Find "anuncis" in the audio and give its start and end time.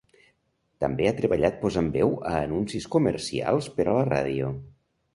2.41-2.91